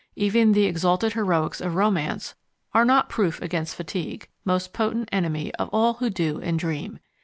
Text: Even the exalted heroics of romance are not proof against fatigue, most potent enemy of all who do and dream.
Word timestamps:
Even 0.15 0.53
the 0.53 0.65
exalted 0.65 1.13
heroics 1.13 1.61
of 1.61 1.75
romance 1.75 2.33
are 2.73 2.83
not 2.85 3.07
proof 3.07 3.39
against 3.39 3.75
fatigue, 3.75 4.27
most 4.43 4.73
potent 4.73 5.07
enemy 5.11 5.53
of 5.59 5.69
all 5.71 5.93
who 5.93 6.09
do 6.09 6.41
and 6.41 6.57
dream. 6.57 6.97